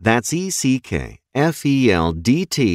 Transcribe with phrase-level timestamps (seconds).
[0.00, 1.24] That's E-C-K-F-E-L-D-T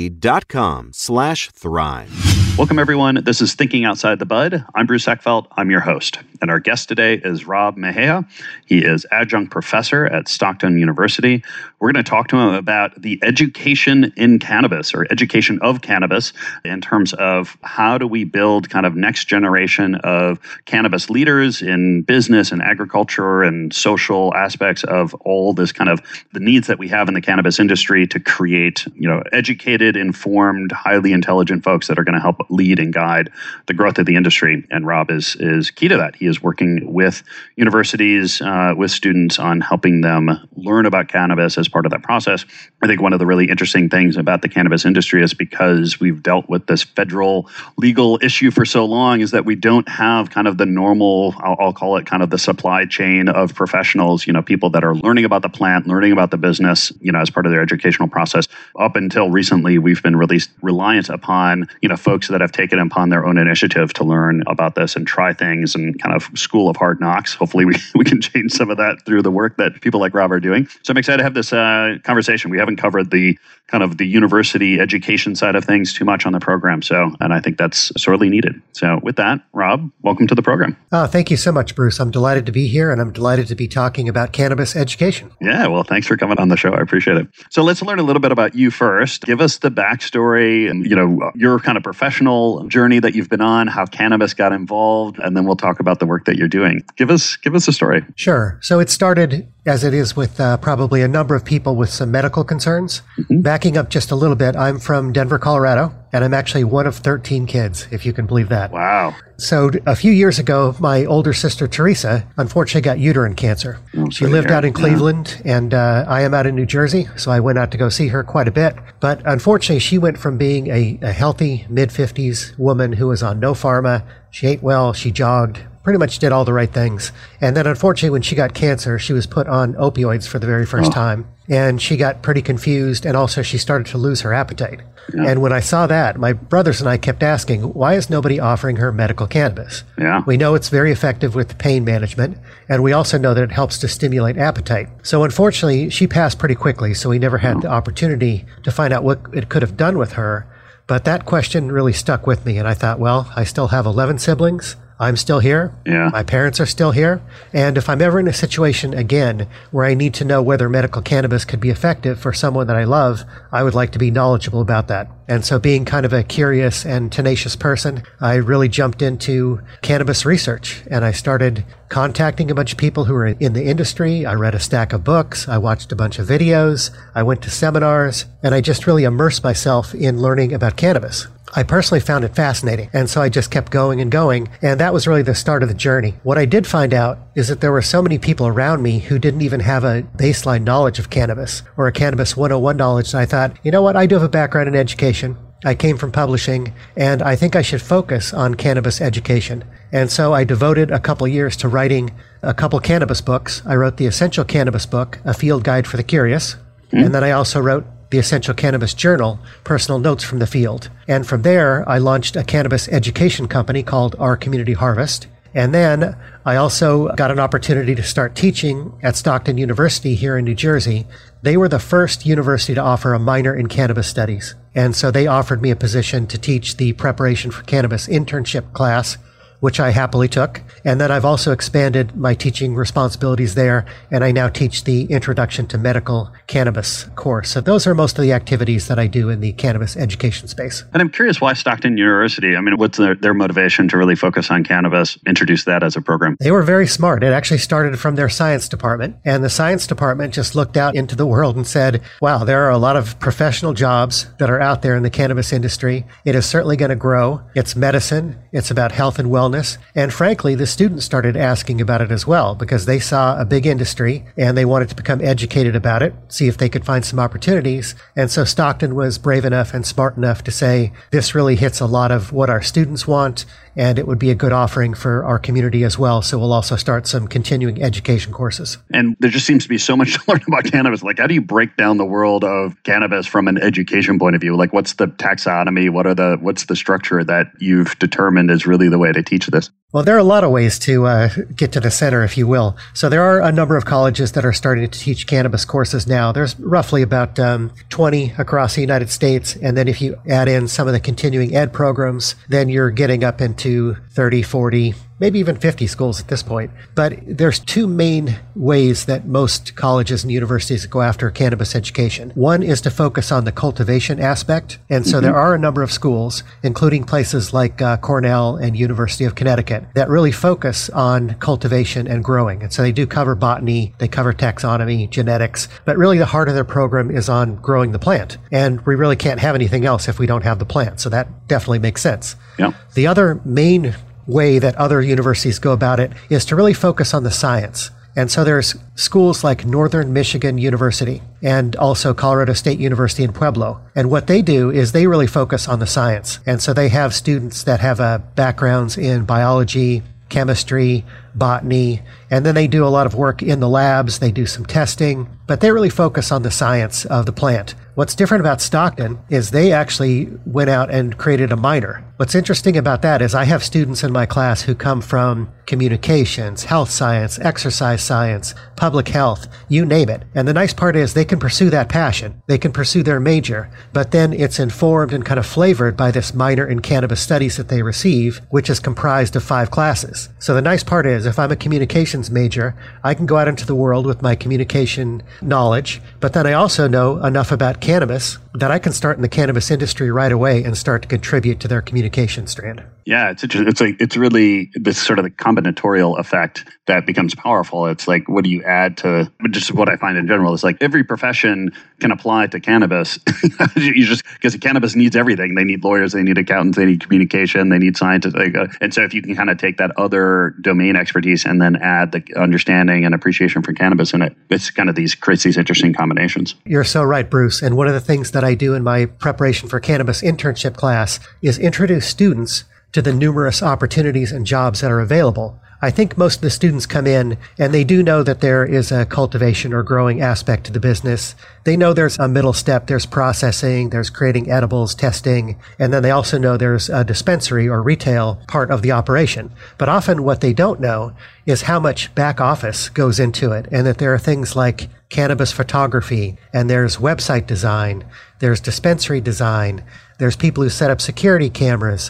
[0.09, 2.11] dot com slash thrive.
[2.57, 3.23] Welcome, everyone.
[3.23, 4.63] This is Thinking Outside the Bud.
[4.75, 5.47] I'm Bruce Eckfeldt.
[5.57, 6.19] I'm your host.
[6.43, 8.27] And our guest today is Rob Mejia.
[8.65, 11.41] He is adjunct professor at Stockton University.
[11.79, 16.33] We're going to talk to him about the education in cannabis or education of cannabis
[16.65, 22.01] in terms of how do we build kind of next generation of cannabis leaders in
[22.01, 26.01] business and agriculture and social aspects of all this kind of
[26.33, 30.73] the needs that we have in the cannabis industry to create, you know, educated, informed,
[30.73, 33.29] highly intelligent folks that are going to help lead and guide
[33.67, 34.67] the growth of the industry.
[34.69, 36.17] And Rob is is key to that.
[36.17, 37.21] He is working with
[37.55, 42.45] universities, uh, with students on helping them learn about cannabis as part of that process.
[42.81, 46.23] I think one of the really interesting things about the cannabis industry is because we've
[46.23, 50.47] dealt with this federal legal issue for so long, is that we don't have kind
[50.47, 54.33] of the normal, I'll, I'll call it kind of the supply chain of professionals, you
[54.33, 57.29] know, people that are learning about the plant, learning about the business, you know, as
[57.29, 58.47] part of their educational process.
[58.79, 63.09] Up until recently, we've been really reliant upon, you know, folks that have taken upon
[63.09, 66.77] their own initiative to learn about this and try things and kind of school of
[66.77, 67.33] hard knocks.
[67.33, 70.31] Hopefully, we, we can change some of that through the work that people like Rob
[70.31, 70.67] are doing.
[70.83, 72.51] So I'm excited to have this uh, conversation.
[72.51, 73.37] We haven't covered the
[73.67, 76.81] kind of the university education side of things too much on the program.
[76.81, 78.61] So, and I think that's sorely needed.
[78.73, 80.77] So, with that, Rob, welcome to the program.
[80.91, 81.99] Oh, thank you so much, Bruce.
[81.99, 85.31] I'm delighted to be here and I'm delighted to be talking about cannabis education.
[85.41, 86.73] Yeah, well, thanks for coming on the show.
[86.73, 87.27] I appreciate it.
[87.49, 89.23] So, let's learn a little bit about you first.
[89.23, 93.41] Give us the backstory and, you know, your kind of professional journey that you've been
[93.41, 96.83] on, how cannabis got involved, and then we'll talk about the work that you're doing.
[96.97, 98.03] Give us give us a story.
[98.15, 98.59] Sure.
[98.61, 102.11] So, it started as it is with uh, probably a number of people with some
[102.11, 103.01] medical concerns.
[103.17, 103.41] Mm-hmm.
[103.41, 106.97] Backing up just a little bit, I'm from Denver, Colorado, and I'm actually one of
[106.97, 108.71] 13 kids, if you can believe that.
[108.71, 109.15] Wow.
[109.37, 113.79] So a few years ago, my older sister Teresa unfortunately got uterine cancer.
[113.95, 115.57] Oh, she lived out in Cleveland, yeah.
[115.57, 118.09] and uh, I am out in New Jersey, so I went out to go see
[118.09, 118.75] her quite a bit.
[118.99, 123.39] But unfortunately, she went from being a, a healthy mid 50s woman who was on
[123.39, 124.05] no pharma.
[124.29, 127.11] She ate well, she jogged, pretty much did all the right things.
[127.41, 130.65] And then unfortunately, when she got cancer, she was put on opioids for the very
[130.65, 130.93] first Oh.
[130.93, 131.25] time.
[131.49, 133.05] And she got pretty confused.
[133.05, 134.79] And also, she started to lose her appetite.
[135.13, 135.25] Yeah.
[135.27, 138.77] And when I saw that, my brothers and I kept asking, why is nobody offering
[138.77, 139.83] her medical cannabis?
[139.99, 140.23] Yeah.
[140.25, 142.37] We know it's very effective with pain management,
[142.69, 144.87] and we also know that it helps to stimulate appetite.
[145.03, 147.71] So, unfortunately, she passed pretty quickly, so we never had the oh.
[147.71, 150.47] opportunity to find out what it could have done with her.
[150.87, 154.19] But that question really stuck with me, and I thought, well, I still have 11
[154.19, 154.77] siblings.
[154.99, 155.73] I'm still here.
[155.85, 156.09] Yeah.
[156.11, 157.21] My parents are still here.
[157.51, 161.01] And if I'm ever in a situation again where I need to know whether medical
[161.01, 164.61] cannabis could be effective for someone that I love, I would like to be knowledgeable
[164.61, 165.09] about that.
[165.27, 170.25] And so, being kind of a curious and tenacious person, I really jumped into cannabis
[170.25, 174.25] research and I started contacting a bunch of people who were in the industry.
[174.25, 175.47] I read a stack of books.
[175.47, 176.91] I watched a bunch of videos.
[177.15, 181.27] I went to seminars and I just really immersed myself in learning about cannabis.
[181.55, 182.89] I personally found it fascinating.
[182.93, 184.49] And so I just kept going and going.
[184.61, 186.15] And that was really the start of the journey.
[186.23, 189.19] What I did find out is that there were so many people around me who
[189.19, 193.13] didn't even have a baseline knowledge of cannabis or a cannabis 101 knowledge.
[193.13, 193.95] And I thought, you know what?
[193.95, 195.37] I do have a background in education.
[195.65, 199.63] I came from publishing, and I think I should focus on cannabis education.
[199.93, 202.11] And so I devoted a couple years to writing
[202.41, 203.61] a couple cannabis books.
[203.65, 206.57] I wrote the Essential Cannabis book, A Field Guide for the Curious.
[206.91, 206.97] Hmm?
[206.97, 210.91] And then I also wrote the Essential Cannabis Journal, Personal Notes from the Field.
[211.07, 215.25] And from there, I launched a cannabis education company called Our Community Harvest.
[215.55, 216.15] And then
[216.45, 221.07] I also got an opportunity to start teaching at Stockton University here in New Jersey.
[221.41, 224.53] They were the first university to offer a minor in cannabis studies.
[224.75, 229.17] And so they offered me a position to teach the preparation for cannabis internship class
[229.63, 230.61] which I happily took.
[230.83, 235.67] And then I've also expanded my teaching responsibilities there, and I now teach the Introduction
[235.67, 237.51] to Medical Cannabis course.
[237.51, 240.83] So those are most of the activities that I do in the cannabis education space.
[240.91, 242.57] And I'm curious why Stockton University?
[242.57, 246.01] I mean, what's their, their motivation to really focus on cannabis, introduce that as a
[246.01, 246.35] program?
[246.41, 247.23] They were very smart.
[247.23, 251.15] It actually started from their science department, and the science department just looked out into
[251.15, 254.81] the world and said, wow, there are a lot of professional jobs that are out
[254.81, 256.05] there in the cannabis industry.
[256.25, 257.39] It is certainly going to grow.
[257.55, 259.77] It's medicine, it's about health and wellness.
[259.95, 263.65] And frankly, the students started asking about it as well because they saw a big
[263.65, 267.19] industry and they wanted to become educated about it, see if they could find some
[267.19, 267.95] opportunities.
[268.15, 271.87] And so Stockton was brave enough and smart enough to say, this really hits a
[271.87, 275.39] lot of what our students want and it would be a good offering for our
[275.39, 276.21] community as well.
[276.21, 278.77] So we'll also start some continuing education courses.
[278.93, 281.03] And there just seems to be so much to learn about cannabis.
[281.03, 284.41] Like, how do you break down the world of cannabis from an education point of
[284.41, 284.55] view?
[284.55, 285.89] Like, what's the taxonomy?
[285.89, 289.47] What are the what's the structure that you've determined is really the way to teach
[289.47, 289.69] this?
[289.93, 292.47] Well, there are a lot of ways to uh, get to the center, if you
[292.47, 292.75] will.
[292.95, 296.31] So there are a number of colleges that are starting to teach cannabis courses now.
[296.31, 299.55] There's roughly about um, 20 across the United States.
[299.55, 303.23] And then if you add in some of the continuing ed programs, then you're getting
[303.23, 306.71] up into 30, 40, maybe even 50 schools at this point.
[306.95, 312.31] But there's two main ways that most colleges and universities go after cannabis education.
[312.35, 314.79] One is to focus on the cultivation aspect.
[314.89, 319.25] And so there are a number of schools, including places like uh, Cornell and University
[319.25, 322.63] of Connecticut, that really focus on cultivation and growing.
[322.63, 326.55] And so they do cover botany, they cover taxonomy, genetics, but really the heart of
[326.55, 328.37] their program is on growing the plant.
[328.51, 330.99] And we really can't have anything else if we don't have the plant.
[330.99, 332.35] So that definitely makes sense.
[332.57, 332.73] Yeah.
[332.93, 333.95] The other main
[334.27, 337.91] way that other universities go about it is to really focus on the science.
[338.15, 343.81] And so there's schools like Northern Michigan University and also Colorado State University in Pueblo.
[343.95, 346.39] And what they do is they really focus on the science.
[346.45, 351.03] And so they have students that have uh, backgrounds in biology, chemistry,
[351.35, 354.19] botany, and then they do a lot of work in the labs.
[354.19, 357.75] They do some testing, but they really focus on the science of the plant.
[357.95, 362.03] What's different about Stockton is they actually went out and created a minor.
[362.17, 366.63] What's interesting about that is I have students in my class who come from communications,
[366.63, 370.23] health science, exercise science, public health, you name it.
[370.33, 372.41] And the nice part is they can pursue that passion.
[372.47, 376.33] They can pursue their major, but then it's informed and kind of flavored by this
[376.33, 380.29] minor in cannabis studies that they receive, which is comprised of five classes.
[380.39, 383.65] So the nice part is if I'm a communications major, I can go out into
[383.65, 388.71] the world with my communication knowledge, but then I also know enough about cannabis that
[388.71, 391.81] I can start in the cannabis industry right away and start to contribute to their
[391.81, 392.83] communication strand.
[393.05, 393.69] Yeah, it's interesting.
[393.69, 397.87] It's like it's really this sort of the combinatorial effect that becomes powerful.
[397.87, 400.77] It's like what do you add to just what I find in general is like
[400.81, 403.19] every profession can apply to cannabis.
[403.75, 405.55] you just because cannabis needs everything.
[405.55, 408.35] They need lawyers, they need accountants, they need communication, they need scientists.
[408.35, 411.61] Like, uh, and so if you can kind of take that other domain expertise and
[411.61, 415.43] then add the understanding and appreciation for cannabis in it, it's kind of these creates
[415.43, 416.55] these interesting combinations.
[416.65, 417.61] You're so right, Bruce.
[417.61, 421.19] And one of the things that I do in my preparation for cannabis internship class
[421.41, 425.59] is introduce students to the numerous opportunities and jobs that are available.
[425.83, 428.89] I think most of the students come in and they do know that there is
[428.89, 431.35] a cultivation or growing aspect to the business.
[431.65, 436.11] They know there's a middle step, there's processing, there's creating edibles, testing, and then they
[436.11, 439.51] also know there's a dispensary or retail part of the operation.
[439.77, 441.11] But often what they don't know
[441.45, 445.51] is how much back office goes into it and that there are things like cannabis
[445.51, 448.05] photography and there's website design,
[448.39, 449.83] there's dispensary design,
[450.17, 452.09] there's people who set up security cameras,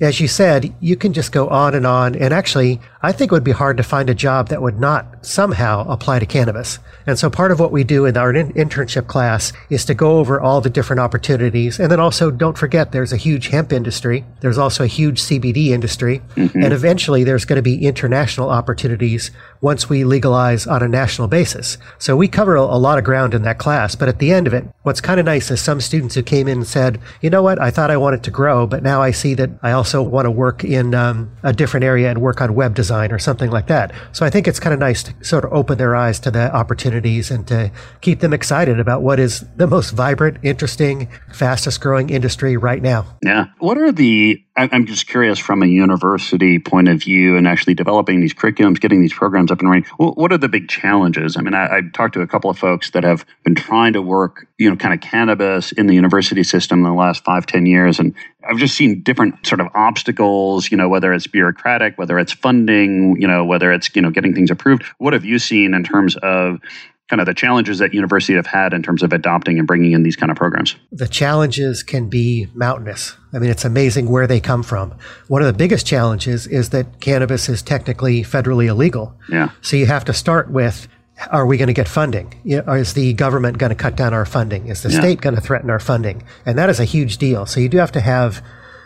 [0.00, 2.14] as you said, you can just go on and on.
[2.14, 5.24] And actually, I think it would be hard to find a job that would not
[5.24, 6.80] somehow apply to cannabis.
[7.06, 10.18] And so part of what we do in our in- internship class is to go
[10.18, 11.78] over all the different opportunities.
[11.78, 14.24] And then also don't forget there's a huge hemp industry.
[14.40, 16.22] There's also a huge CBD industry.
[16.34, 16.60] Mm-hmm.
[16.60, 21.78] And eventually there's going to be international opportunities once we legalize on a national basis.
[21.98, 23.94] So we cover a, a lot of ground in that class.
[23.94, 26.48] But at the end of it, what's kind of nice is some students who came
[26.48, 27.60] in and said, you know what?
[27.60, 30.32] I thought I wanted to grow, but now I see that I also want to
[30.32, 33.66] work in um, a different area and work on web design design or something like
[33.66, 33.92] that.
[34.12, 36.54] So I think it's kind of nice to sort of open their eyes to the
[36.54, 42.08] opportunities and to keep them excited about what is the most vibrant, interesting, fastest growing
[42.08, 43.04] industry right now.
[43.22, 43.46] Yeah.
[43.58, 48.20] What are the I'm just curious from a university point of view and actually developing
[48.20, 49.84] these curriculums, getting these programs up and running.
[49.98, 51.36] What are the big challenges?
[51.36, 54.02] I mean, I, have talked to a couple of folks that have been trying to
[54.02, 57.66] work, you know, kind of cannabis in the university system in the last five, ten
[57.66, 58.00] years.
[58.00, 58.14] And
[58.48, 63.20] I've just seen different sort of obstacles, you know, whether it's bureaucratic, whether it's funding,
[63.20, 64.84] you know, whether it's, you know, getting things approved.
[64.98, 66.58] What have you seen in terms of
[67.08, 70.02] kind of the challenges that universities have had in terms of adopting and bringing in
[70.02, 70.76] these kind of programs?
[70.92, 73.16] The challenges can be mountainous.
[73.32, 74.94] I mean, it's amazing where they come from.
[75.26, 79.14] One of the biggest challenges is that cannabis is technically federally illegal.
[79.30, 79.50] Yeah.
[79.62, 80.88] So you have to start with
[81.30, 82.32] are we going to get funding?
[82.44, 84.68] Is the government going to cut down our funding?
[84.68, 85.00] Is the yeah.
[85.00, 86.22] state going to threaten our funding?
[86.46, 87.46] And that is a huge deal.
[87.46, 88.42] So you do have to have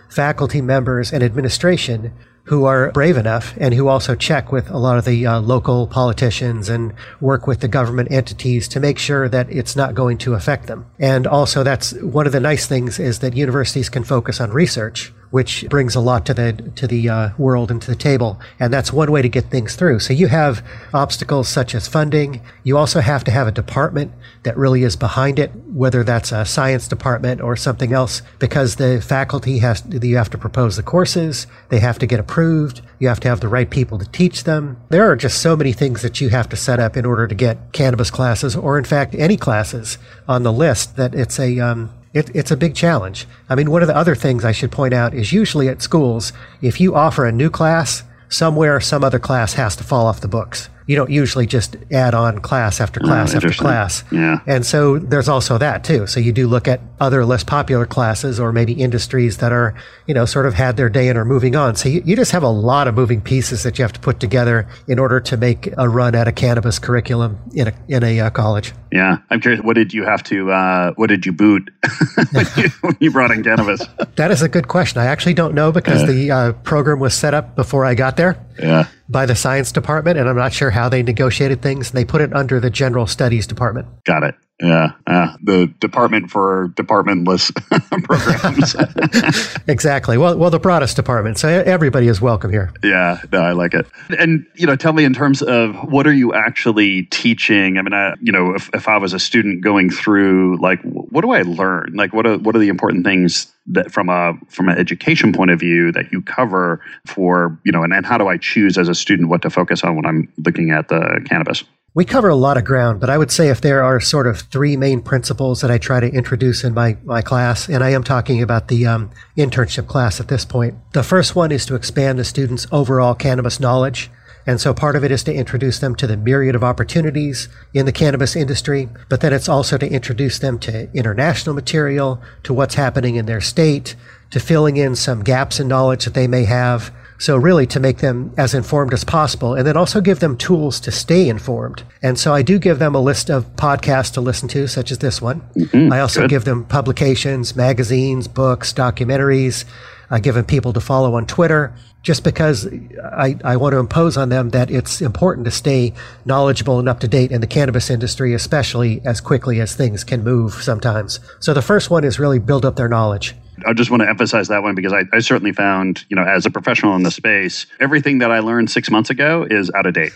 [0.09, 2.13] faculty members and administration
[2.45, 5.87] who are brave enough and who also check with a lot of the uh, local
[5.87, 10.35] politicians and work with the government entities to make sure that it's not going to
[10.35, 10.85] affect them.
[10.99, 15.13] And also that's one of the nice things is that universities can focus on research
[15.33, 18.39] which brings a lot to the to the uh, world and to the table.
[18.61, 20.01] And that's one way to get things through.
[20.01, 22.43] So you have obstacles such as funding.
[22.65, 24.13] You also have to have a department
[24.43, 29.01] that really is behind it, whether that's a science department or something else, because the
[29.01, 33.21] faculty has you have to propose the courses, they have to get approved, you have
[33.21, 34.77] to have the right people to teach them.
[34.91, 37.35] There are just so many things that you have to set up in order to
[37.35, 39.97] get cannabis classes, or in fact any classes
[40.29, 40.97] on the list.
[40.97, 43.27] That it's a um, it, it's a big challenge.
[43.49, 46.33] I mean, one of the other things I should point out is usually at schools,
[46.61, 50.29] if you offer a new class, somewhere some other class has to fall off the
[50.29, 54.05] books you don't usually just add on class after class oh, after class.
[54.11, 54.41] Yeah.
[54.47, 56.07] And so there's also that too.
[56.07, 59.75] So you do look at other less popular classes or maybe industries that are,
[60.07, 61.77] you know, sort of had their day and are moving on.
[61.77, 64.21] So you, you just have a lot of moving pieces that you have to put
[64.21, 68.21] together in order to make a run at a cannabis curriculum in a, in a
[68.21, 68.73] uh, college.
[68.93, 69.19] Yeah.
[69.31, 71.71] I'm curious, what did you have to, uh, what did you boot
[72.33, 73.81] when, you, when, you, brought in cannabis?
[74.17, 75.01] that is a good question.
[75.01, 78.39] I actually don't know because the uh, program was set up before I got there.
[78.63, 81.91] Yeah by the science department, and I'm not sure how they negotiated things.
[81.91, 83.87] They put it under the general studies department.
[84.05, 84.35] Got it.
[84.61, 87.53] Yeah, uh, the department for departmentless
[88.05, 89.57] programs.
[89.69, 90.17] exactly.
[90.17, 92.73] Well, well, the broadest department, so everybody is welcome here.
[92.85, 93.87] Yeah, no, I like it.
[94.17, 97.77] And you know, tell me in terms of what are you actually teaching?
[97.77, 101.23] I mean, I, you know, if, if I was a student going through, like, what
[101.23, 101.95] do I learn?
[101.95, 105.51] Like, what are what are the important things that from a from an education point
[105.51, 108.89] of view that you cover for you know, and, and how do I choose as
[108.89, 111.65] a student what to focus on when I'm looking at the cannabis?
[111.95, 114.41] We cover a lot of ground, but I would say if there are sort of
[114.41, 118.03] three main principles that I try to introduce in my, my class, and I am
[118.03, 120.75] talking about the um, internship class at this point.
[120.95, 124.11] The first one is to expand the students' overall cannabis knowledge.
[124.47, 127.85] And so part of it is to introduce them to the myriad of opportunities in
[127.85, 132.77] the cannabis industry, but then it's also to introduce them to international material, to what's
[132.77, 133.97] happening in their state,
[134.31, 136.91] to filling in some gaps in knowledge that they may have,
[137.23, 140.81] so really to make them as informed as possible and then also give them tools
[140.81, 141.85] to stay informed.
[142.03, 144.99] And so I do give them a list of podcasts to listen to, such as
[144.99, 145.41] this one.
[145.55, 145.93] Mm-hmm.
[145.93, 146.31] I also Good.
[146.31, 149.65] give them publications, magazines, books, documentaries.
[150.11, 152.67] I give them people to follow on Twitter just because
[153.05, 155.93] I, I want to impose on them that it's important to stay
[156.25, 160.25] knowledgeable and up to date in the cannabis industry, especially as quickly as things can
[160.25, 161.21] move sometimes.
[161.39, 163.37] So the first one is really build up their knowledge.
[163.67, 166.47] I just want to emphasize that one because I, I certainly found, you know, as
[166.47, 169.95] a professional in the space, everything that I learned six months ago is out of
[169.95, 170.13] date.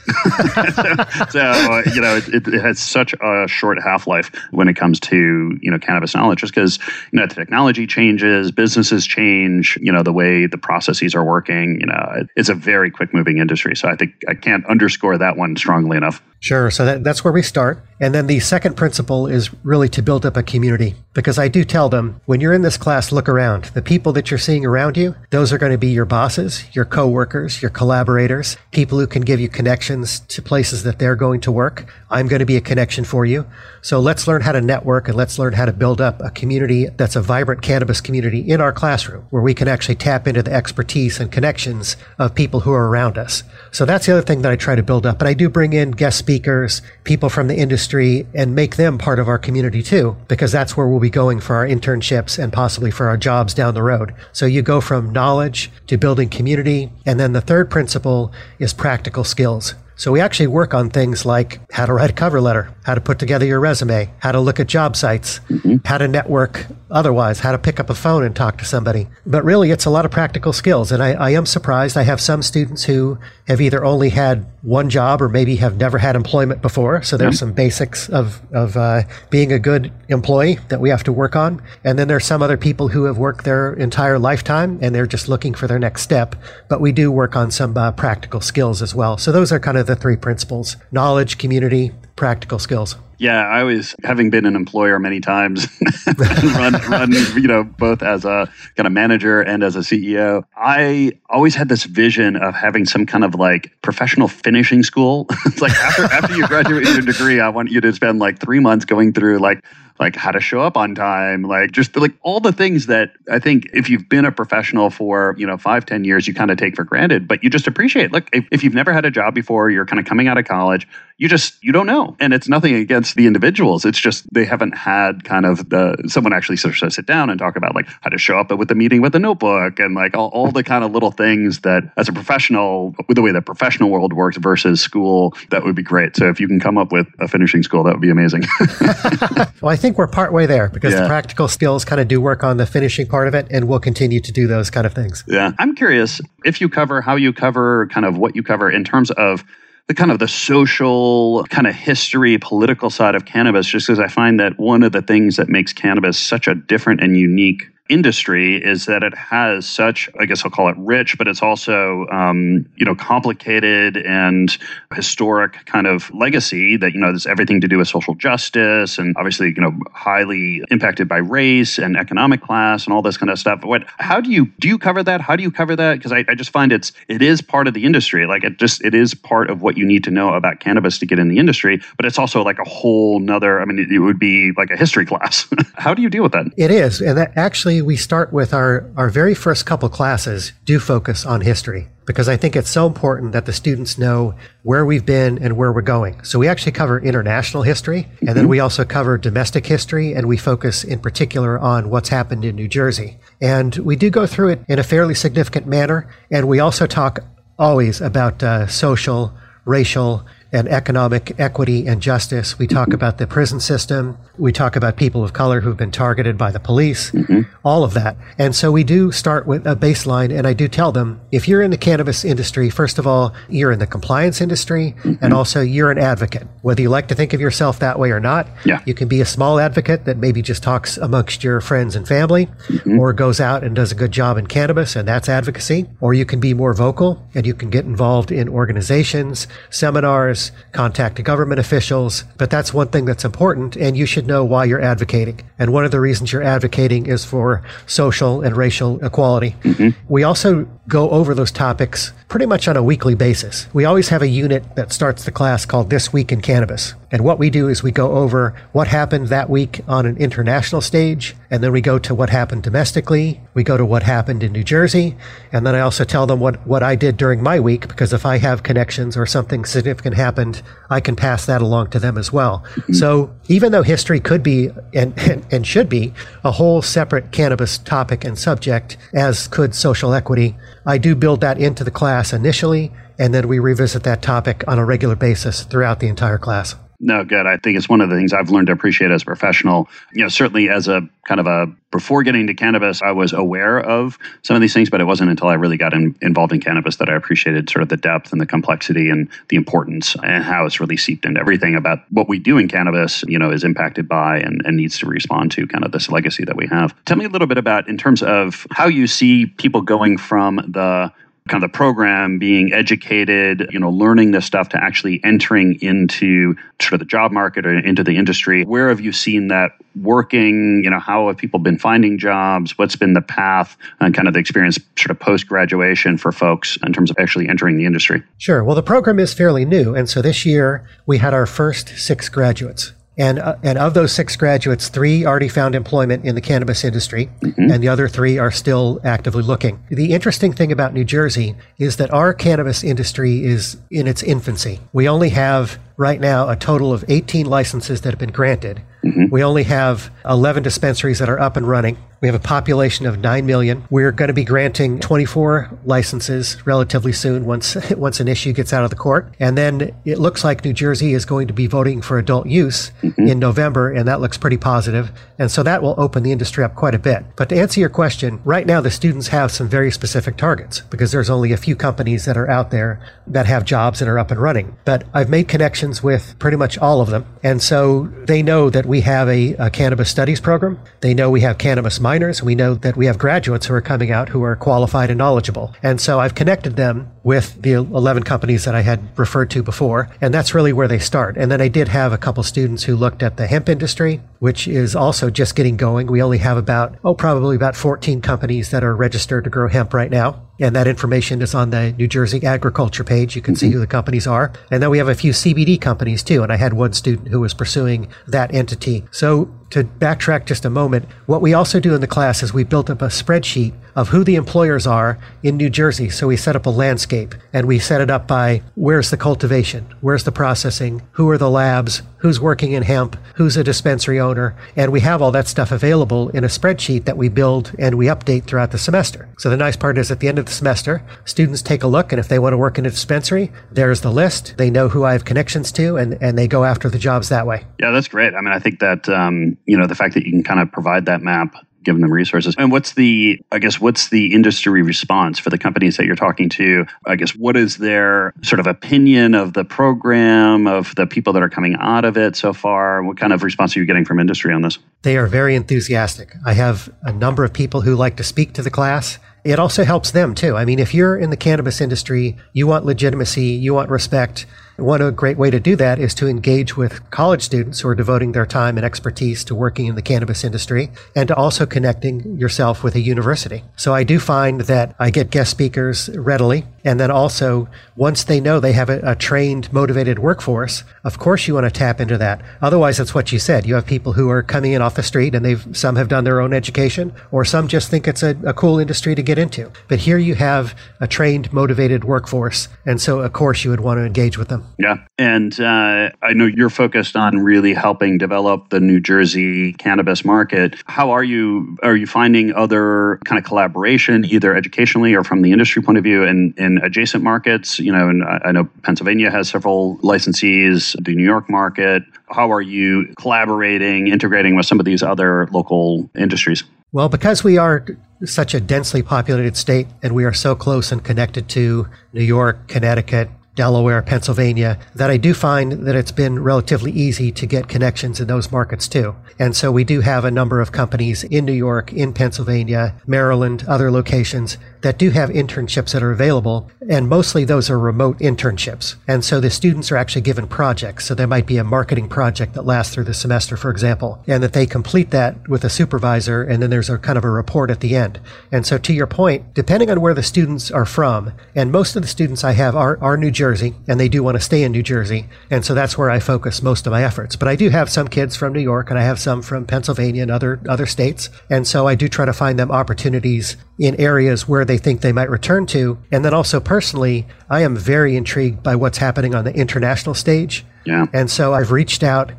[0.74, 0.94] so,
[1.30, 4.98] so uh, you know, it, it, has such a short half life when it comes
[5.00, 6.78] to, you know, cannabis knowledge, just because,
[7.12, 11.80] you know, the technology changes, businesses change, you know, the way the processes are working,
[11.80, 13.76] you know, it, it's a very quick moving industry.
[13.76, 16.22] So I think I can't underscore that one strongly enough.
[16.40, 16.70] Sure.
[16.70, 17.84] So that, that's where we start.
[18.00, 21.64] And then the second principle is really to build up a community because I do
[21.64, 23.64] tell them when you're in this class, look around.
[23.66, 26.86] The people that you're seeing around you, those are going to be your bosses, your
[26.86, 31.52] coworkers, your collaborators, people who can give you connections to places that they're going to
[31.52, 31.92] work.
[32.10, 33.46] I'm going to be a connection for you.
[33.82, 36.86] So let's learn how to network and let's learn how to build up a community
[36.86, 40.52] that's a vibrant cannabis community in our classroom where we can actually tap into the
[40.52, 43.42] expertise and connections of people who are around us.
[43.70, 45.20] So that's the other thing that I try to build up.
[45.20, 49.18] And I do bring in guest speakers, people from the industry and make them part
[49.18, 52.90] of our community too, because that's where we'll be going for our internships and possibly
[52.90, 54.14] for our jobs down the road.
[54.32, 56.90] So you go from knowledge to building community.
[57.04, 59.75] And then the third principle is practical skills.
[59.96, 63.00] So we actually work on things like how to write a cover letter, how to
[63.00, 65.76] put together your resume, how to look at job sites, mm-hmm.
[65.86, 69.08] how to network otherwise, how to pick up a phone and talk to somebody.
[69.24, 70.92] But really, it's a lot of practical skills.
[70.92, 71.96] And I, I am surprised.
[71.96, 75.96] I have some students who have either only had one job or maybe have never
[75.96, 77.02] had employment before.
[77.02, 81.12] So there's some basics of, of uh, being a good employee that we have to
[81.12, 81.62] work on.
[81.84, 85.28] And then there's some other people who have worked their entire lifetime and they're just
[85.28, 86.36] looking for their next step.
[86.68, 89.16] But we do work on some uh, practical skills as well.
[89.16, 92.96] So those are kind of the three principles knowledge, community, practical skills.
[93.18, 95.66] Yeah, I was having been an employer many times,
[96.18, 100.44] run, run, you know, both as a kind of manager and as a CEO.
[100.54, 105.26] I always had this vision of having some kind of like professional finishing school.
[105.46, 108.60] it's like after after you graduate your degree, I want you to spend like three
[108.60, 109.64] months going through like
[109.98, 113.38] like how to show up on time, like just like all the things that I
[113.38, 116.58] think if you've been a professional for, you know, five, ten years, you kind of
[116.58, 118.12] take for granted, but you just appreciate.
[118.12, 120.44] Look, if, if you've never had a job before, you're kind of coming out of
[120.44, 120.86] college,
[121.18, 124.72] you just you don't know and it's nothing against the individuals it's just they haven't
[124.72, 128.10] had kind of the someone actually sort of sit down and talk about like how
[128.10, 130.84] to show up with the meeting with a notebook and like all, all the kind
[130.84, 134.80] of little things that as a professional with the way the professional world works versus
[134.80, 137.82] school that would be great so if you can come up with a finishing school
[137.82, 138.42] that would be amazing
[139.62, 141.02] well i think we're partway there because yeah.
[141.02, 143.80] the practical skills kind of do work on the finishing part of it and we'll
[143.80, 147.32] continue to do those kind of things yeah i'm curious if you cover how you
[147.32, 149.44] cover kind of what you cover in terms of
[149.88, 154.08] the kind of the social kind of history political side of cannabis just because i
[154.08, 158.56] find that one of the things that makes cannabis such a different and unique industry
[158.56, 162.66] is that it has such, I guess I'll call it rich, but it's also, um,
[162.76, 164.56] you know, complicated and
[164.94, 169.14] historic kind of legacy that, you know, there's everything to do with social justice and
[169.16, 173.38] obviously, you know, highly impacted by race and economic class and all this kind of
[173.38, 173.64] stuff.
[173.64, 175.20] What, how do you, do you cover that?
[175.20, 175.94] How do you cover that?
[175.94, 178.26] Because I, I just find it's, it is part of the industry.
[178.26, 181.06] Like it just, it is part of what you need to know about cannabis to
[181.06, 184.00] get in the industry, but it's also like a whole nother, I mean, it, it
[184.00, 185.46] would be like a history class.
[185.75, 186.46] how do you deal with that?
[186.56, 187.00] It is.
[187.00, 191.41] And that actually, we start with our, our very first couple classes do focus on
[191.41, 195.56] history because I think it's so important that the students know where we've been and
[195.56, 196.23] where we're going.
[196.23, 198.49] So we actually cover international history and then mm-hmm.
[198.49, 202.69] we also cover domestic history and we focus in particular on what's happened in New
[202.69, 203.19] Jersey.
[203.41, 206.08] And we do go through it in a fairly significant manner.
[206.30, 207.21] And we also talk
[207.58, 209.32] always about uh, social,
[209.65, 212.59] racial, and economic equity and justice.
[212.59, 214.17] We talk about the prison system.
[214.39, 217.43] We talk about people of color who've been targeted by the police, mm-hmm.
[217.65, 218.17] all of that.
[218.39, 220.37] And so we do start with a baseline.
[220.37, 223.73] And I do tell them if you're in the cannabis industry, first of all, you're
[223.73, 225.25] in the compliance industry mm-hmm.
[225.25, 226.47] and also you're an advocate.
[226.63, 228.82] Whether you like to think of yourself that way or not, yeah.
[228.87, 232.47] you can be a small advocate that maybe just talks amongst your friends and family
[232.47, 232.99] mm-hmm.
[232.99, 235.87] or goes out and does a good job in cannabis and that's advocacy.
[236.00, 240.35] Or you can be more vocal and you can get involved in organizations, seminars,
[240.72, 242.25] contact government officials.
[242.38, 245.40] But that's one thing that's important and you should know why you're advocating.
[245.58, 249.56] And one of the reasons you're advocating is for social and racial equality.
[249.62, 249.90] Mm-hmm.
[250.08, 253.66] We also go over those topics pretty much on a weekly basis.
[253.72, 256.94] We always have a unit that starts the class called This Week in Cannabis.
[257.12, 260.80] And what we do is we go over what happened that week on an international
[260.80, 263.40] stage, and then we go to what happened domestically.
[263.54, 265.16] We go to what happened in New Jersey,
[265.52, 268.26] and then I also tell them what, what I did during my week, because if
[268.26, 272.32] I have connections or something significant happened, I can pass that along to them as
[272.32, 272.64] well.
[272.75, 272.95] Mm-hmm.
[272.95, 277.78] So even though history could be and, and, and should be a whole separate cannabis
[277.78, 282.90] topic and subject, as could social equity, I do build that into the class initially,
[283.16, 286.75] and then we revisit that topic on a regular basis throughout the entire class.
[286.99, 287.47] No, good.
[287.47, 289.89] I think it's one of the things I've learned to appreciate as a professional.
[290.13, 293.78] You know, certainly as a kind of a before getting to cannabis, I was aware
[293.80, 296.61] of some of these things, but it wasn't until I really got in, involved in
[296.61, 300.45] cannabis that I appreciated sort of the depth and the complexity and the importance and
[300.45, 303.65] how it's really seeped into everything about what we do in cannabis, you know, is
[303.65, 306.95] impacted by and, and needs to respond to kind of this legacy that we have.
[307.04, 310.56] Tell me a little bit about in terms of how you see people going from
[310.56, 311.13] the
[311.49, 316.54] kind of the program, being educated, you know, learning this stuff to actually entering into
[316.80, 318.65] sort of the job market or into the industry.
[318.65, 320.82] Where have you seen that working?
[320.85, 322.76] You know, how have people been finding jobs?
[322.76, 326.78] What's been the path and kind of the experience sort of post graduation for folks
[326.85, 328.23] in terms of actually entering the industry?
[328.39, 328.65] Sure.
[328.65, 329.95] Well, the program is fairly new.
[329.95, 332.93] And so this year we had our first six graduates.
[333.18, 337.30] And, uh, and of those six graduates, three already found employment in the cannabis industry,
[337.40, 337.70] mm-hmm.
[337.70, 339.82] and the other three are still actively looking.
[339.88, 344.80] The interesting thing about New Jersey is that our cannabis industry is in its infancy.
[344.92, 348.82] We only have right now a total of 18 licenses that have been granted.
[349.02, 349.26] Mm-hmm.
[349.30, 351.96] We only have 11 dispensaries that are up and running.
[352.20, 353.84] We have a population of 9 million.
[353.90, 358.84] We're going to be granting 24 licenses relatively soon once, once an issue gets out
[358.84, 359.34] of the court.
[359.38, 362.90] And then it looks like New Jersey is going to be voting for adult use
[363.02, 363.28] mm-hmm.
[363.28, 365.10] in November, and that looks pretty positive.
[365.38, 367.24] And so that will open the industry up quite a bit.
[367.36, 371.12] But to answer your question, right now the students have some very specific targets because
[371.12, 374.30] there's only a few companies that are out there that have jobs and are up
[374.30, 374.76] and running.
[374.84, 377.26] But I've made connections with pretty much all of them.
[377.42, 380.80] And so they know that we have a, a cannabis studies program.
[381.00, 382.40] They know we have cannabis minors.
[382.40, 385.75] We know that we have graduates who are coming out who are qualified and knowledgeable.
[385.82, 390.08] And so I've connected them with the 11 companies that I had referred to before.
[390.21, 391.36] And that's really where they start.
[391.36, 394.69] And then I did have a couple students who looked at the hemp industry, which
[394.69, 396.06] is also just getting going.
[396.06, 399.92] We only have about, oh, probably about 14 companies that are registered to grow hemp
[399.92, 400.47] right now.
[400.58, 403.36] And that information is on the New Jersey agriculture page.
[403.36, 403.60] You can mm-hmm.
[403.60, 404.52] see who the companies are.
[404.71, 406.42] And then we have a few CBD companies too.
[406.42, 409.04] And I had one student who was pursuing that entity.
[409.10, 412.64] So to backtrack just a moment, what we also do in the class is we
[412.64, 416.11] built up a spreadsheet of who the employers are in New Jersey.
[416.11, 419.87] So we set up a landscape and we set it up by where's the cultivation,
[420.02, 424.54] where's the processing, who are the labs, who's working in hemp, who's a dispensary owner.
[424.76, 428.06] And we have all that stuff available in a spreadsheet that we build and we
[428.06, 429.28] update throughout the semester.
[429.39, 432.13] So the nice part is at the end of the semester, students take a look
[432.13, 434.54] and if they want to work in a dispensary, there's the list.
[434.59, 437.47] They know who I have connections to and, and they go after the jobs that
[437.47, 437.65] way.
[437.80, 438.35] Yeah, that's great.
[438.35, 440.71] I mean, I think that, um, you know, the fact that you can kind of
[440.71, 441.54] provide that map
[441.86, 442.54] given them resources.
[442.58, 446.50] And what's the, I guess, what's the industry response for the companies that you're talking
[446.50, 446.84] to?
[447.06, 451.42] I guess, what is their sort of opinion of the program, of the people that
[451.42, 453.02] are coming out of it so far?
[453.02, 454.78] What kind of response are you getting from industry on this?
[455.00, 456.34] They are very enthusiastic.
[456.44, 459.84] I have a number of people who like to speak to the class it also
[459.84, 460.56] helps them too.
[460.56, 464.44] I mean, if you're in the cannabis industry, you want legitimacy, you want respect.
[464.76, 468.32] One great way to do that is to engage with college students who are devoting
[468.32, 472.84] their time and expertise to working in the cannabis industry and to also connecting yourself
[472.84, 473.65] with a university.
[473.76, 476.65] So I do find that I get guest speakers readily.
[476.86, 481.49] And then also, once they know they have a, a trained, motivated workforce, of course
[481.49, 482.40] you want to tap into that.
[482.62, 483.66] Otherwise, that's what you said.
[483.66, 486.22] You have people who are coming in off the street and they've, some have done
[486.22, 489.70] their own education or some just think it's a, a cool industry to get into.
[489.88, 492.68] But here you have a trained, motivated workforce.
[492.86, 494.64] And so, of course, you would want to engage with them.
[494.78, 494.99] Yeah.
[495.18, 500.76] And uh, I know you're focused on really helping develop the New Jersey cannabis market.
[500.86, 501.76] How are you?
[501.82, 506.04] Are you finding other kind of collaboration, either educationally or from the industry point of
[506.04, 507.78] view, And, in, adjacent markets?
[507.78, 512.02] You know, and I know Pennsylvania has several licensees, the New York market.
[512.30, 516.65] How are you collaborating, integrating with some of these other local industries?
[516.93, 517.84] Well, because we are
[518.25, 522.69] such a densely populated state and we are so close and connected to New York,
[522.69, 528.21] Connecticut, Delaware, Pennsylvania, that I do find that it's been relatively easy to get connections
[528.21, 529.17] in those markets too.
[529.39, 533.65] And so we do have a number of companies in New York, in Pennsylvania, Maryland,
[533.67, 538.94] other locations that do have internships that are available, and mostly those are remote internships.
[539.08, 541.06] And so the students are actually given projects.
[541.06, 544.44] So there might be a marketing project that lasts through the semester, for example, and
[544.44, 547.68] that they complete that with a supervisor, and then there's a kind of a report
[547.68, 548.20] at the end.
[548.52, 552.02] And so to your point, depending on where the students are from, and most of
[552.02, 554.70] the students I have are, are New Jersey, and they do want to stay in
[554.70, 557.34] New Jersey, and so that's where I focus most of my efforts.
[557.34, 560.22] But I do have some kids from New York, and I have some from Pennsylvania
[560.22, 564.49] and other other states, and so I do try to find them opportunities in areas
[564.49, 565.99] where they think they might return to.
[566.10, 570.65] And then also personally, I am very intrigued by what's happening on the international stage.
[570.84, 571.06] Yeah.
[571.12, 572.32] And so I've reached out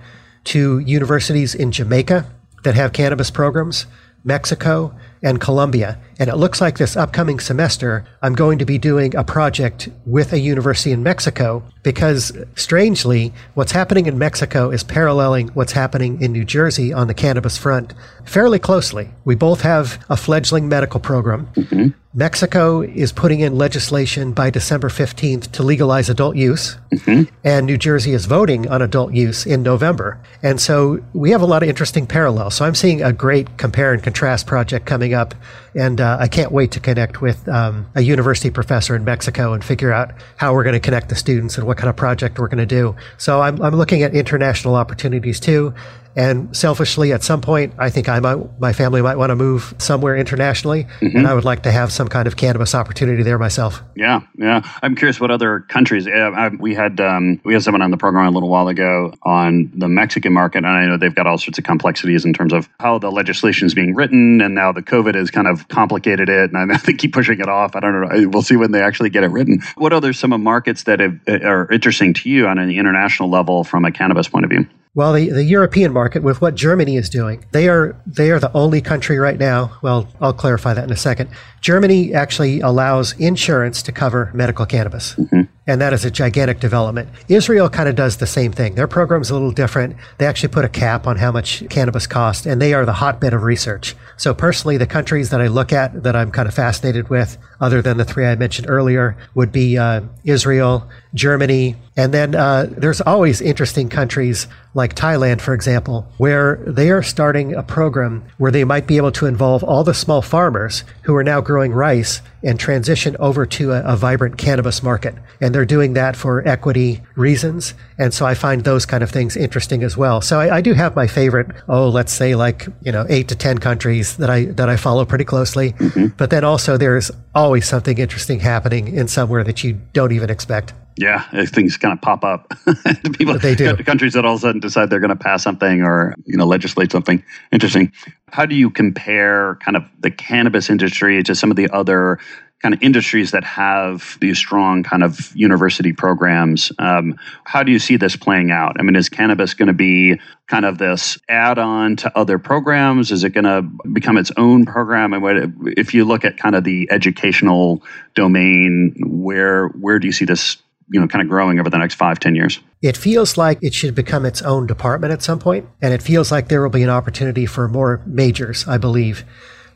[0.45, 2.25] to universities in Jamaica
[2.63, 3.85] that have cannabis programs,
[4.23, 5.99] Mexico, and Colombia.
[6.19, 10.33] And it looks like this upcoming semester, I'm going to be doing a project with
[10.33, 16.31] a university in Mexico because strangely, what's happening in Mexico is paralleling what's happening in
[16.31, 17.93] New Jersey on the cannabis front
[18.25, 19.09] fairly closely.
[19.25, 21.47] We both have a fledgling medical program.
[21.55, 21.87] Mm-hmm.
[22.17, 27.31] Mexico is putting in legislation by December 15th to legalize adult use, mm-hmm.
[27.43, 30.19] and New Jersey is voting on adult use in November.
[30.41, 32.55] And so we have a lot of interesting parallels.
[32.55, 35.35] So I'm seeing a great compare and contrast project coming up,
[35.75, 39.63] and uh, I can't wait to connect with um, a university professor in Mexico and
[39.63, 42.47] figure out how we're going to connect the students and what kind of project we're
[42.47, 42.95] going to do.
[43.19, 45.75] So I'm, I'm looking at international opportunities too.
[46.17, 49.75] And selfishly, at some point, I think I might, my family might want to move
[49.77, 51.15] somewhere internationally, mm-hmm.
[51.15, 53.83] and I would like to have some kind of cannabis opportunity there myself.
[53.95, 54.67] Yeah, yeah.
[54.81, 56.07] I'm curious what other countries.
[56.07, 59.71] I, we had um, we had someone on the program a little while ago on
[59.75, 62.67] the Mexican market, and I know they've got all sorts of complexities in terms of
[62.79, 66.51] how the legislation is being written, and now the COVID has kind of complicated it,
[66.51, 67.75] and I think keep pushing it off.
[67.75, 68.29] I don't know.
[68.29, 69.61] We'll see when they actually get it written.
[69.75, 73.63] What other some of markets that have, are interesting to you on an international level
[73.63, 74.67] from a cannabis point of view?
[74.97, 78.51] Well, the, the European market, with what Germany is doing, they are they are the
[78.57, 79.77] only country right now.
[79.83, 81.29] Well, I'll clarify that in a second.
[81.61, 85.13] Germany actually allows insurance to cover medical cannabis.
[85.13, 85.41] Mm-hmm.
[85.67, 87.09] And that is a gigantic development.
[87.27, 88.75] Israel kind of does the same thing.
[88.75, 89.97] Their program's a little different.
[90.17, 93.33] They actually put a cap on how much cannabis costs, and they are the hotbed
[93.33, 93.95] of research.
[94.15, 97.81] So personally, the countries that I look at that I'm kind of fascinated with, other
[97.81, 103.01] than the three I mentioned earlier, would be uh, Israel, Germany, and then uh, there's
[103.01, 108.63] always interesting countries like Thailand, for example, where they are starting a program where they
[108.63, 112.59] might be able to involve all the small farmers who are now growing rice and
[112.59, 115.15] transition over to a, a, vibrant cannabis market.
[115.41, 117.73] And they're doing that for equity reasons.
[117.97, 120.21] And so I find those kind of things interesting as well.
[120.21, 123.35] So I, I, do have my favorite, oh, let's say like, you know, eight to
[123.35, 125.73] 10 countries that I, that I follow pretty closely.
[125.73, 126.07] Mm-hmm.
[126.17, 130.73] But then also there's always something interesting happening in somewhere that you don't even expect.
[130.97, 132.51] Yeah, things kind of pop up.
[133.13, 133.75] People, they do.
[133.77, 136.45] Countries that all of a sudden decide they're going to pass something or you know
[136.45, 137.91] legislate something interesting.
[138.29, 142.19] How do you compare kind of the cannabis industry to some of the other
[142.63, 146.71] kind of industries that have these strong kind of university programs?
[146.79, 148.77] Um, how do you see this playing out?
[148.79, 153.11] I mean, is cannabis going to be kind of this add-on to other programs?
[153.11, 153.61] Is it going to
[153.93, 155.13] become its own program?
[155.13, 155.35] And what,
[155.77, 157.83] if you look at kind of the educational
[158.15, 160.57] domain, where where do you see this
[160.89, 162.59] you know kind of growing over the next five ten years.
[162.81, 166.31] It feels like it should become its own department at some point and it feels
[166.31, 169.25] like there will be an opportunity for more majors i believe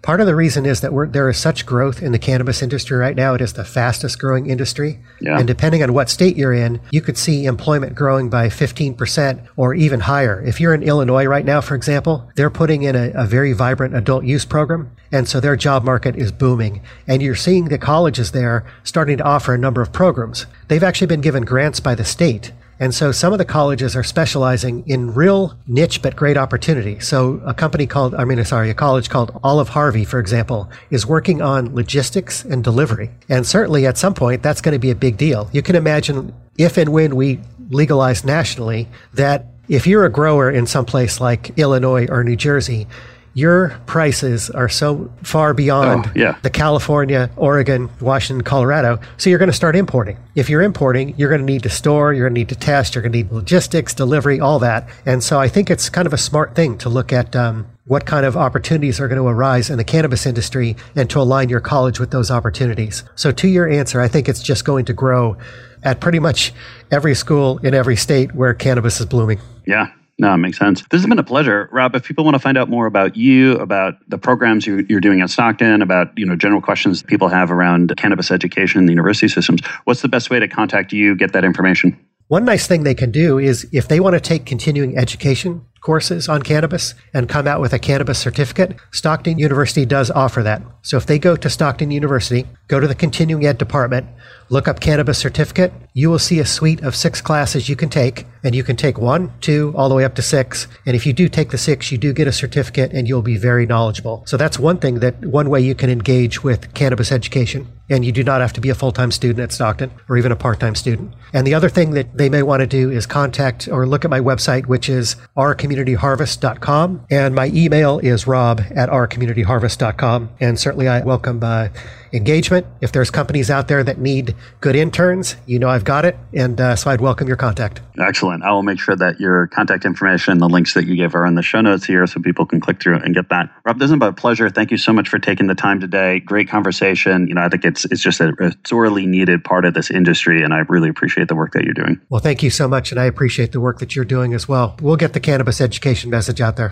[0.01, 3.15] Part of the reason is that there is such growth in the cannabis industry right
[3.15, 3.35] now.
[3.35, 4.99] It is the fastest growing industry.
[5.19, 5.37] Yeah.
[5.37, 9.75] And depending on what state you're in, you could see employment growing by 15% or
[9.75, 10.41] even higher.
[10.41, 13.95] If you're in Illinois right now, for example, they're putting in a, a very vibrant
[13.95, 14.91] adult use program.
[15.11, 16.81] And so their job market is booming.
[17.07, 20.47] And you're seeing the colleges there starting to offer a number of programs.
[20.67, 24.01] They've actually been given grants by the state and so some of the colleges are
[24.03, 26.99] specializing in real niche but great opportunity.
[26.99, 31.05] So a company called, I mean, sorry, a college called Olive Harvey, for example, is
[31.05, 33.11] working on logistics and delivery.
[33.29, 35.47] And certainly at some point, that's going to be a big deal.
[35.53, 37.39] You can imagine if and when we
[37.69, 42.87] legalize nationally that if you're a grower in some place like Illinois or New Jersey,
[43.33, 46.37] your prices are so far beyond oh, yeah.
[46.41, 48.99] the California, Oregon, Washington, Colorado.
[49.17, 50.17] So you're going to start importing.
[50.35, 52.93] If you're importing, you're going to need to store, you're going to need to test,
[52.95, 54.89] you're going to need logistics, delivery, all that.
[55.05, 58.05] And so I think it's kind of a smart thing to look at um, what
[58.05, 61.61] kind of opportunities are going to arise in the cannabis industry and to align your
[61.61, 63.03] college with those opportunities.
[63.15, 65.37] So to your answer, I think it's just going to grow
[65.83, 66.53] at pretty much
[66.91, 69.39] every school in every state where cannabis is blooming.
[69.65, 70.81] Yeah, no, it makes sense.
[70.91, 71.95] This has been a pleasure, Rob.
[71.95, 75.31] If people want to find out more about you, about the programs you're, doing at
[75.31, 79.61] Stockton, about you know general questions people have around cannabis education in the university systems,
[79.85, 81.99] what's the best way to contact you, get that information?
[82.27, 86.29] One nice thing they can do is if they want to take continuing education courses
[86.29, 90.61] on cannabis and come out with a cannabis certificate, Stockton University does offer that.
[90.83, 94.07] So if they go to Stockton University, go to the continuing ed department,
[94.51, 98.25] look up cannabis certificate, you will see a suite of six classes you can take,
[98.43, 100.67] and you can take one, two, all the way up to six.
[100.85, 103.37] And if you do take the six, you do get a certificate and you'll be
[103.37, 104.23] very knowledgeable.
[104.25, 107.67] So that's one thing that one way you can engage with cannabis education.
[107.89, 110.31] And you do not have to be a full time student at Stockton or even
[110.31, 111.13] a part time student.
[111.33, 114.11] And the other thing that they may want to do is contact or look at
[114.11, 117.05] my website, which is ourcommunityharvest.com.
[117.09, 120.29] And my email is rob at ourcommunityharvest.com.
[120.39, 121.67] And certainly I welcome uh,
[122.13, 122.65] engagement.
[122.81, 126.17] If there's companies out there that need good interns, you know I've got it.
[126.33, 127.81] And uh, so I'd welcome your contact.
[127.99, 128.43] Excellent.
[128.43, 131.35] I will make sure that your contact information, the links that you gave are in
[131.35, 133.49] the show notes here so people can click through and get that.
[133.65, 134.49] Rob, this is about a pleasure.
[134.49, 136.19] Thank you so much for taking the time today.
[136.19, 137.27] Great conversation.
[137.27, 140.43] You know, I think it's it's just a, a sorely needed part of this industry,
[140.43, 141.99] and I really appreciate the work that you're doing.
[142.09, 144.75] Well, thank you so much, and I appreciate the work that you're doing as well.
[144.81, 146.71] We'll get the cannabis education message out there.